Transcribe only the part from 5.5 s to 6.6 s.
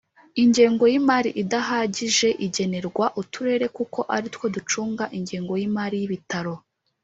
y imari y Ibitaro